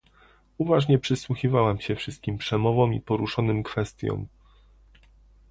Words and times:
Uważnie 0.57 0.99
przysłuchiwałam 0.99 1.79
się 1.79 1.95
wszystkim 1.95 2.37
przemowom 2.37 2.93
i 2.93 3.01
poruszonym 3.01 3.63
kwestiom 3.63 4.27